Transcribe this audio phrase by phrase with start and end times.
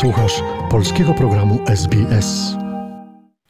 [0.00, 2.56] Słuchasz polskiego programu SBS.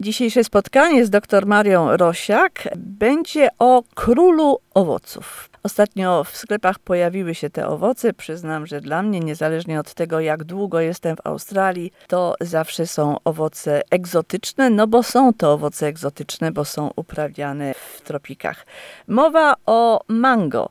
[0.01, 5.51] Dzisiejsze spotkanie z dr Marią Rosiak będzie o królu owoców.
[5.63, 8.13] Ostatnio w sklepach pojawiły się te owoce.
[8.13, 13.17] Przyznam, że dla mnie, niezależnie od tego, jak długo jestem w Australii, to zawsze są
[13.25, 18.67] owoce egzotyczne, no bo są to owoce egzotyczne, bo są uprawiane w tropikach.
[19.09, 20.71] Mowa o mango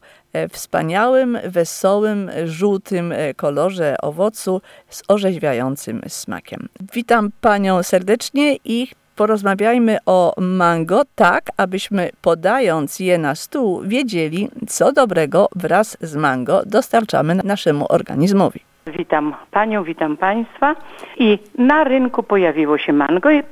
[0.50, 6.70] wspaniałym, wesołym, żółtym e, kolorze owocu z orzeźwiającym smakiem.
[6.94, 14.91] Witam Panią serdecznie i porozmawiajmy o mango, tak abyśmy podając je na stół wiedzieli, co
[14.91, 18.60] dobrego wraz z mango dostarczamy naszemu organizmowi.
[18.88, 20.76] Witam Panią, witam Państwa.
[21.18, 23.44] I na rynku pojawiło się mango i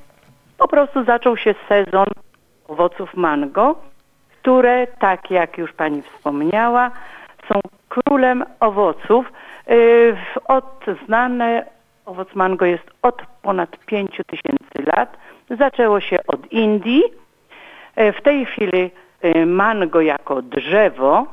[0.58, 2.08] po prostu zaczął się sezon
[2.68, 3.76] owoców mango,
[4.42, 6.92] które, tak jak już Pani wspomniała,
[7.48, 7.60] są
[7.90, 9.32] królem owoców.
[9.68, 10.18] Yy,
[10.48, 11.66] Od znane
[12.06, 15.18] owoc mango jest od ponad 5 tysięcy lat.
[15.50, 17.04] Zaczęło się od Indii.
[17.96, 21.26] E, W tej chwili e, mango jako drzewo,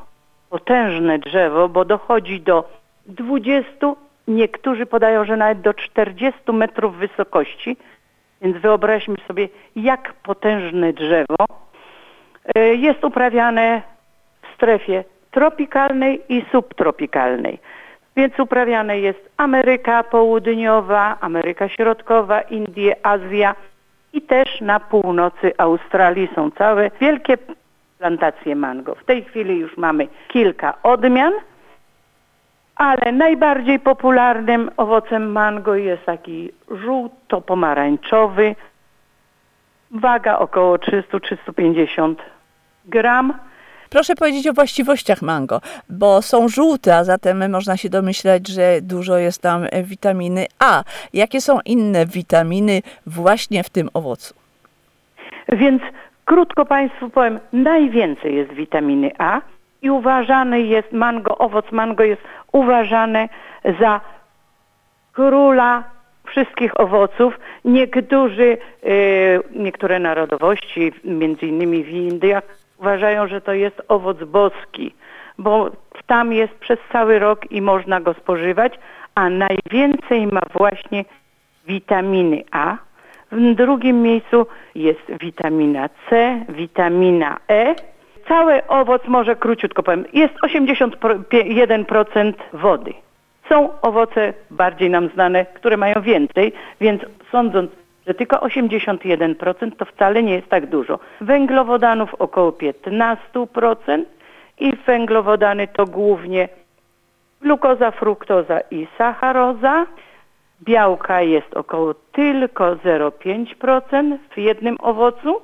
[0.51, 2.65] potężne drzewo, bo dochodzi do
[3.07, 3.71] 20,
[4.29, 7.77] niektórzy podają, że nawet do 40 metrów wysokości,
[8.43, 11.37] więc wyobraźmy sobie, jak potężne drzewo
[12.57, 13.83] jest uprawiane
[14.43, 17.59] w strefie tropikalnej i subtropikalnej.
[18.17, 23.55] Więc uprawiane jest Ameryka Południowa, Ameryka Środkowa, Indie, Azja
[24.13, 27.39] i też na północy Australii są całe wielkie
[27.99, 28.95] plantacje mango.
[28.95, 31.33] W tej chwili już mamy kilka odmian,
[32.77, 38.55] ale najbardziej popularnym owocem mango jest taki żółto-pomarańczowy,
[39.91, 42.15] waga około 300-350
[42.89, 43.35] gram.
[43.91, 49.19] Proszę powiedzieć o właściwościach mango, bo są żółte, a zatem można się domyślać, że dużo
[49.19, 50.85] jest tam witaminy A.
[51.13, 54.35] Jakie są inne witaminy właśnie w tym owocu?
[55.49, 55.83] Więc
[56.25, 59.41] krótko Państwu powiem, najwięcej jest witaminy A
[59.83, 62.23] i uważany jest mango, owoc mango jest
[62.53, 63.29] uważany
[63.81, 64.01] za
[65.13, 65.85] króla
[66.25, 67.41] wszystkich owoców.
[67.65, 72.45] Niektórzy, y, niektóre narodowości, między innymi w Indiach,
[72.79, 74.95] uważają, że to jest owoc boski,
[75.39, 75.71] bo
[76.07, 78.79] tam jest przez cały rok i można go spożywać,
[79.15, 81.05] a najwięcej ma właśnie
[81.67, 82.77] witaminy A.
[83.33, 87.75] W drugim miejscu jest witamina C, witamina E.
[88.29, 92.93] Cały owoc, może króciutko powiem, jest 81% wody.
[93.49, 97.03] Są owoce bardziej nam znane, które mają więcej, więc
[97.33, 97.71] sądząc,
[98.09, 100.99] że tylko 81% to wcale nie jest tak dużo.
[101.21, 104.05] Węglowodanów około 15%
[104.61, 106.49] i węglowodany to głównie
[107.41, 109.87] glukoza, fruktoza i sacharoza.
[110.63, 115.41] Białka jest około tylko 0,5% w jednym owocu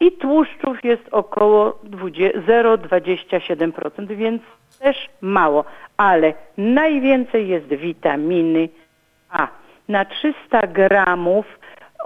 [0.00, 4.42] i tłuszczów jest około 20 0,27%, więc
[4.78, 5.64] też mało,
[5.96, 8.68] ale najwięcej jest witaminy
[9.30, 9.48] A.
[9.88, 11.46] Na 300 gramów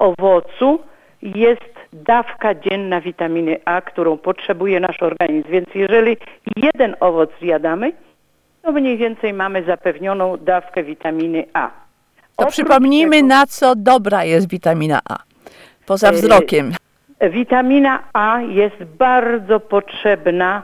[0.00, 0.78] owocu
[1.22, 5.48] jest dawka dzienna witaminy A, którą potrzebuje nasz organizm.
[5.50, 6.16] Więc jeżeli
[6.56, 7.92] jeden owoc zjadamy,
[8.62, 11.68] to mniej więcej mamy zapewnioną dawkę witaminy A.
[11.68, 11.72] To
[12.36, 15.18] Oprócz przypomnijmy, tego- na co dobra jest witamina A.
[15.86, 16.72] Poza Yy, wzrokiem.
[17.30, 20.62] Witamina A jest bardzo potrzebna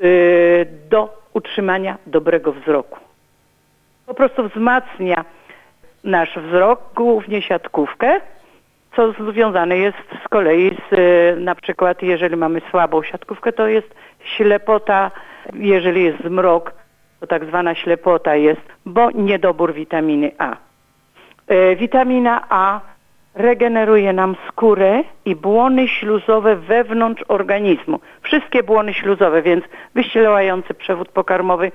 [0.00, 2.98] y, do utrzymania dobrego wzroku.
[4.06, 5.24] Po prostu wzmacnia
[6.04, 8.20] nasz wzrok, głównie siatkówkę,
[8.96, 13.94] co związane jest z kolei z y, na przykład jeżeli mamy słabą siatkówkę, to jest
[14.24, 15.10] ślepota,
[15.52, 16.72] jeżeli jest zmrok,
[17.20, 20.56] to tak zwana ślepota jest, bo niedobór witaminy A.
[21.48, 22.80] E, Witamina A
[23.34, 28.00] regeneruje nam skórę i błony śluzowe wewnątrz organizmu.
[28.22, 31.72] Wszystkie błony śluzowe, więc wyścielający przewód pokarmowy,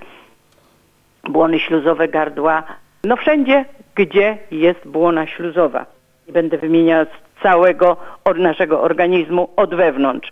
[1.23, 2.63] błony śluzowe gardła,
[3.03, 3.66] no wszędzie,
[3.96, 5.85] gdzie jest błona śluzowa.
[6.28, 7.09] I będę wymieniać
[7.44, 10.32] całego od naszego organizmu od wewnątrz.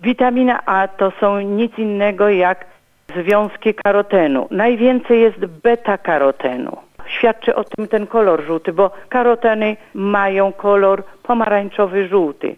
[0.00, 2.64] Witamina A to są nic innego jak
[3.16, 4.48] związki karotenu.
[4.50, 6.76] Najwięcej jest beta-karotenu.
[7.06, 12.56] Świadczy o tym ten kolor żółty, bo karoteny mają kolor pomarańczowy żółty.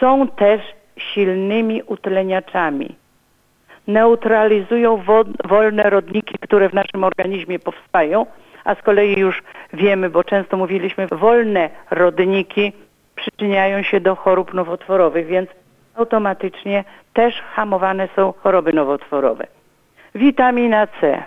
[0.00, 0.60] Są też
[0.96, 2.94] silnymi utleniaczami.
[3.86, 8.26] Neutralizują wo- wolne rodniki, które w naszym organizmie powstają,
[8.66, 9.42] a z kolei już
[9.72, 12.72] wiemy, bo często mówiliśmy, wolne rodniki
[13.14, 15.50] przyczyniają się do chorób nowotworowych, więc
[15.94, 19.46] automatycznie też hamowane są choroby nowotworowe.
[20.14, 21.22] Witamina C,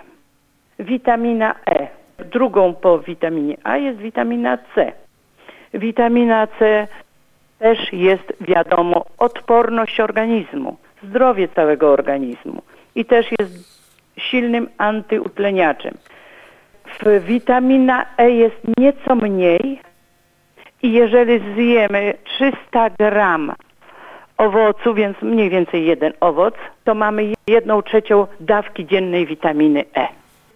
[0.78, 1.88] witamina E.
[2.24, 4.92] Drugą po witaminie A jest witamina C.
[5.74, 6.88] Witamina C
[7.58, 12.62] też jest, wiadomo, odporność organizmu, zdrowie całego organizmu
[12.94, 13.80] i też jest
[14.16, 15.94] silnym antyutleniaczem.
[17.20, 19.80] Witamina E jest nieco mniej
[20.82, 23.52] i jeżeli zjemy 300 gram
[24.36, 26.54] owocu, więc mniej więcej jeden owoc,
[26.84, 30.08] to mamy jedną trzecią dawki dziennej witaminy E.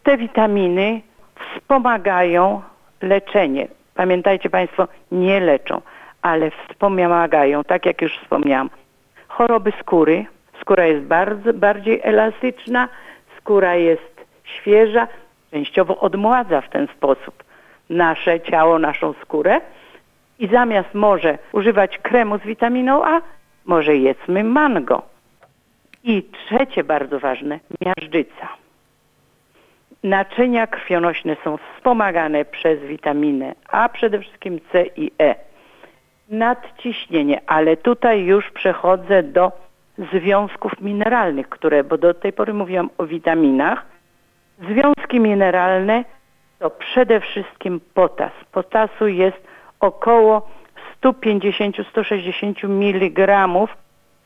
[0.03, 1.01] Te witaminy
[1.35, 2.63] wspomagają
[3.03, 3.69] leczenie.
[3.95, 5.81] Pamiętajcie Państwo, nie leczą,
[6.23, 8.71] ale wspomagają, tak jak już wspomniałam,
[9.29, 10.27] choroby skóry.
[10.61, 12.89] Skóra jest bardzo, bardziej elastyczna,
[13.39, 15.09] skóra jest świeża,
[15.55, 17.45] częściowo odmładza w ten sposób
[17.91, 19.61] nasze ciało, naszą skórę.
[20.39, 23.21] I zamiast może używać kremu z witaminą A,
[23.65, 25.03] może jedzmy mango.
[26.05, 28.49] I trzecie bardzo ważne, miażdżyca.
[30.03, 35.35] Naczynia krwionośne są wspomagane przez witaminę A, przede wszystkim C i E.
[36.29, 39.53] Nadciśnienie, ale tutaj już przechodzę do
[40.13, 43.94] związków mineralnych, które, bo do tej pory mówiłam o witaminach.
[44.59, 46.05] Związki mineralne
[46.59, 48.33] to przede wszystkim potas.
[48.53, 49.47] Potasu jest
[49.81, 50.49] około
[51.03, 53.49] 150-160 mg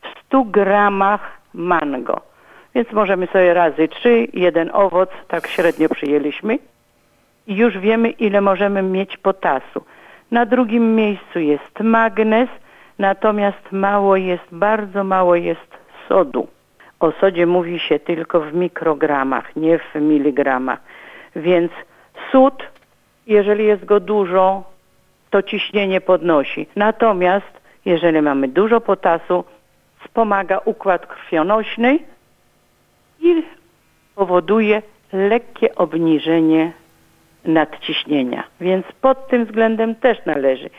[0.03, 2.21] w 100 gramach mango.
[2.75, 6.59] Więc możemy sobie razy 3, jeden owoc, tak średnio przyjęliśmy
[7.47, 9.85] i już wiemy ile możemy mieć potasu.
[10.31, 12.49] Na drugim miejscu jest magnez,
[12.99, 15.79] natomiast mało jest, bardzo mało jest
[16.09, 16.49] sodu.
[17.01, 20.79] O sodzie mówi się tylko w mikrogramach, nie w miligramach.
[21.37, 21.73] Więc
[22.33, 22.69] sód,
[23.27, 24.65] jeżeli jest go dużo,
[25.31, 26.67] to ciśnienie podnosi.
[26.77, 29.45] Natomiast jeżeli mamy dużo potasu,
[30.05, 31.99] wspomaga układ krwionośny
[33.21, 33.43] i
[34.15, 36.73] powoduje lekkie obniżenie
[37.45, 38.45] nadciśnienia.
[38.61, 40.71] Więc pod tym względem też należy.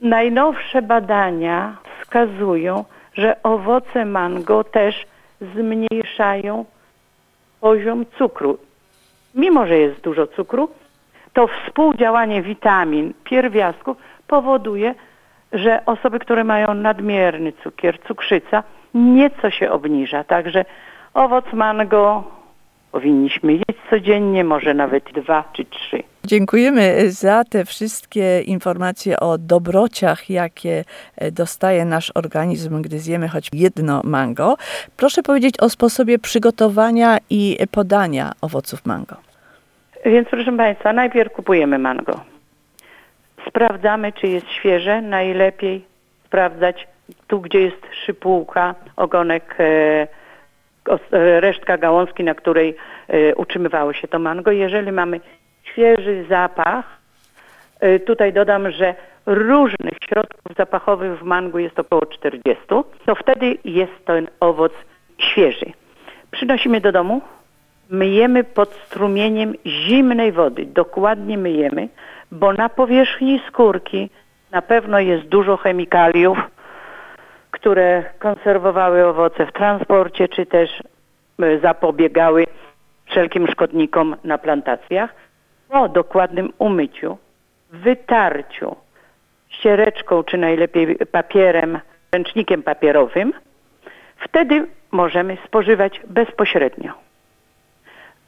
[0.00, 2.84] Najnowsze badania wskazują,
[3.16, 5.06] że owoce mango też
[5.40, 6.64] zmniejszają
[7.60, 8.58] poziom cukru.
[9.34, 10.68] Mimo, że jest dużo cukru,
[11.32, 13.96] to współdziałanie witamin, pierwiastków
[14.26, 14.94] powoduje,
[15.52, 18.62] że osoby, które mają nadmierny cukier, cukrzyca,
[18.94, 20.24] nieco się obniża.
[20.24, 20.64] Także
[21.14, 22.24] owoc mango
[22.92, 26.02] powinniśmy jeść codziennie, może nawet dwa czy trzy.
[26.24, 30.84] Dziękujemy za te wszystkie informacje o dobrociach, jakie
[31.16, 34.56] e, dostaje nasz organizm, gdy zjemy choć jedno mango.
[34.96, 39.16] Proszę powiedzieć o sposobie przygotowania i podania owoców mango.
[40.04, 42.20] Więc proszę Państwa, najpierw kupujemy mango.
[43.48, 45.02] Sprawdzamy, czy jest świeże.
[45.02, 45.84] Najlepiej
[46.26, 46.86] sprawdzać
[47.26, 50.08] tu, gdzie jest szypułka, ogonek, e, e,
[51.40, 52.76] resztka gałązki, na której
[53.08, 54.50] e, utrzymywało się to mango.
[54.50, 55.20] Jeżeli mamy
[55.62, 56.84] świeży zapach,
[57.80, 58.94] e, tutaj dodam, że
[59.26, 62.64] różnych środków zapachowych w mangu jest około 40,
[63.06, 64.72] to wtedy jest ten owoc
[65.18, 65.66] świeży.
[66.30, 67.22] Przynosimy do domu,
[67.90, 70.66] myjemy pod strumieniem zimnej wody.
[70.66, 71.88] Dokładnie myjemy,
[72.32, 74.10] bo na powierzchni skórki
[74.50, 76.38] na pewno jest dużo chemikaliów,
[77.66, 80.70] które konserwowały owoce w transporcie, czy też
[81.42, 82.46] e, zapobiegały
[83.04, 85.14] wszelkim szkodnikom na plantacjach.
[85.68, 87.18] Po dokładnym umyciu,
[87.70, 88.76] wytarciu
[89.48, 91.78] ściereczką, czy najlepiej papierem,
[92.12, 93.32] ręcznikiem papierowym,
[94.16, 96.92] wtedy możemy spożywać bezpośrednio.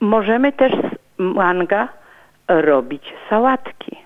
[0.00, 1.88] Możemy też z manga
[2.48, 3.98] robić sałatki,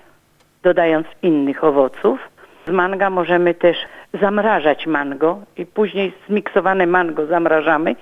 [0.63, 2.19] dodając innych owoców.
[2.65, 3.77] Z manga możemy też
[4.13, 7.95] zamrażać mango i później zmiksowane mango zamrażamy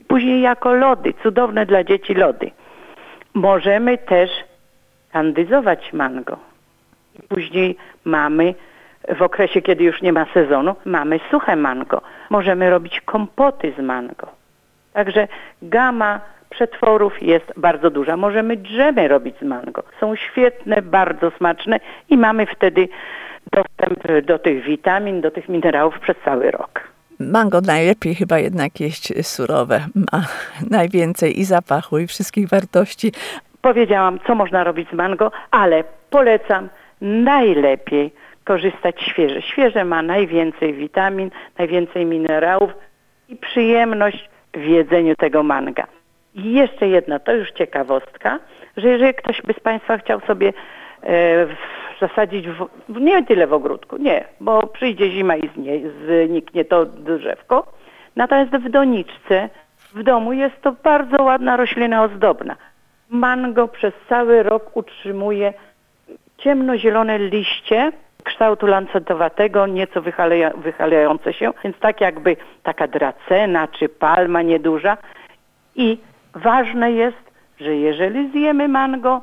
[0.00, 2.50] i później jako lody, cudowne dla dzieci lody.
[3.34, 4.30] Możemy też
[5.12, 6.36] kandyzować mango.
[7.18, 8.54] I później mamy
[9.16, 12.02] w okresie, kiedy już nie ma sezonu, mamy suche mango.
[12.30, 14.26] Możemy robić kompoty z mango.
[14.92, 15.28] Także
[15.62, 18.16] gama przetworów jest bardzo duża.
[18.16, 19.82] Możemy drzemy robić z mango.
[20.00, 22.88] Są świetne, bardzo smaczne i mamy wtedy
[23.52, 26.88] dostęp do tych witamin, do tych minerałów przez cały rok.
[27.20, 29.86] Mango najlepiej chyba jednak jeść surowe.
[29.94, 30.22] Ma
[30.78, 33.12] najwięcej i zapachu, i wszystkich wartości.
[33.62, 36.68] Powiedziałam, co można robić z mango, ale polecam
[37.00, 38.12] najlepiej
[38.44, 39.42] korzystać świeże.
[39.42, 42.70] Świeże ma najwięcej witamin, najwięcej minerałów
[43.28, 45.86] i przyjemność w jedzeniu tego manga.
[46.34, 48.38] I jeszcze jedna, to już ciekawostka,
[48.76, 50.52] że jeżeli ktoś by z Państwa chciał sobie
[51.02, 51.46] e,
[52.00, 52.68] zasadzić, w,
[53.00, 55.80] nie tyle w ogródku, nie, bo przyjdzie zima i znie,
[56.26, 57.72] zniknie to drzewko,
[58.16, 59.48] natomiast w doniczce
[59.94, 62.56] w domu jest to bardzo ładna roślina ozdobna.
[63.10, 65.52] Mango przez cały rok utrzymuje
[66.38, 67.92] ciemnozielone liście
[68.24, 70.52] kształtu lancetowatego, nieco wychaleja,
[71.30, 74.96] się, więc tak jakby taka dracena czy palma nieduża.
[75.76, 75.98] I
[76.42, 77.30] ważne jest,
[77.60, 79.20] że jeżeli zjemy mango,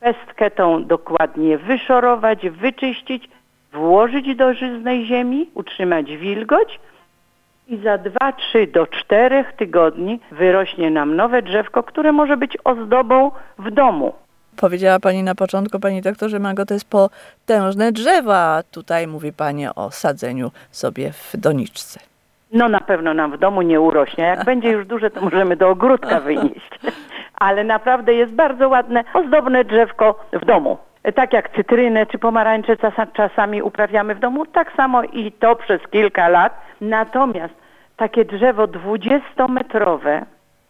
[0.00, 3.28] pestkę tą dokładnie wyszorować, wyczyścić,
[3.72, 6.80] włożyć do żyznej ziemi, utrzymać wilgoć
[7.68, 13.30] i za 2, 3 do 4 tygodni wyrośnie nam nowe drzewko, które może być ozdobą
[13.58, 14.12] w domu.
[14.56, 19.32] Powiedziała Pani na początku, Pani doktor, że mango to jest potężne drzewo, a tutaj mówi
[19.32, 22.00] Pani o sadzeniu sobie w doniczce.
[22.52, 24.24] No na pewno nam w domu nie urośnie.
[24.24, 26.70] Jak będzie już duże, to możemy do ogródka wynieść.
[27.46, 30.78] Ale naprawdę jest bardzo ładne, ozdobne drzewko w domu.
[31.14, 35.80] Tak jak cytrynę czy pomarańcze czasa- czasami uprawiamy w domu, tak samo i to przez
[35.90, 36.60] kilka lat.
[36.80, 37.54] Natomiast
[37.96, 40.22] takie drzewo 20-metrowe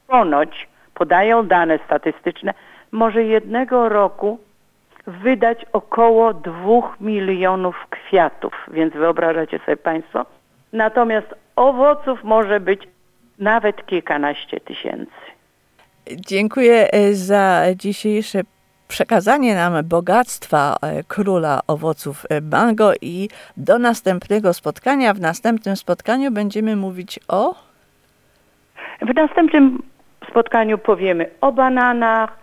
[0.06, 2.54] ponoć, podają dane statystyczne,
[2.92, 4.38] może jednego roku
[5.06, 6.52] wydać około 2
[7.00, 10.26] milionów kwiatów, więc wyobrażacie sobie Państwo.
[10.72, 12.80] Natomiast owoców może być
[13.38, 15.10] nawet kilkanaście tysięcy.
[16.16, 18.40] Dziękuję e, za dzisiejsze
[18.88, 25.14] przekazanie nam bogactwa e, króla owoców e, mango i do następnego spotkania.
[25.14, 27.54] W następnym spotkaniu będziemy mówić o
[29.02, 29.82] W następnym
[30.30, 32.38] spotkaniu powiemy o bananach,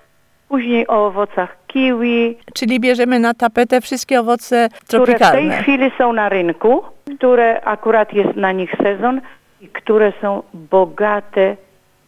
[0.49, 5.57] później o owocach kiwi, Czyli bierzemy na tapetę wszystkie owoce które w tej tropikalne.
[5.61, 6.83] chwili są na rynku,
[7.17, 9.21] które akurat jest na nich sezon
[9.61, 11.55] i które są bogate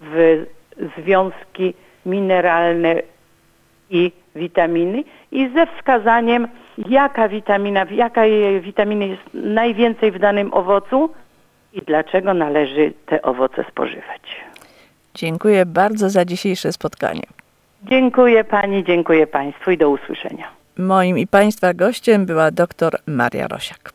[0.02, 0.46] w
[0.98, 1.74] związki
[2.06, 3.02] mineralne
[3.90, 6.48] i witaminy i ze wskazaniem
[6.78, 11.10] jaka witamina, jaka jej witaminy jest najwięcej w danym owocu
[11.74, 14.22] i dlaczego należy te owoce spożywać.
[15.16, 17.24] Dziękuję bardzo za dzisiejsze spotkanie.
[17.84, 20.48] Dziękuję Pani, dziękuję Państwu i do usłyszenia.
[20.78, 23.95] Moim i Państwa gościem była dr Maria Rosiak.